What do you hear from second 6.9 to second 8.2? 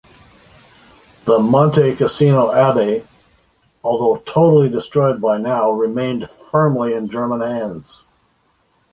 in German hands.